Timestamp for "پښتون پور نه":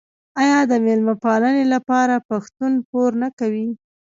2.29-3.29